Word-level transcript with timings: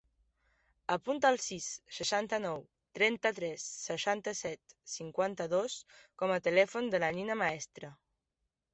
Apunta 0.93 1.29
el 1.33 1.35
sis, 1.47 1.67
seixanta-nou, 1.97 2.65
trenta-tres, 2.99 3.67
seixanta-set, 3.91 4.77
cinquanta-dos 4.97 5.79
com 6.23 6.37
a 6.37 6.43
telèfon 6.51 6.95
de 6.97 7.05
la 7.07 7.15
Nina 7.21 7.41
Maestre. 7.47 7.97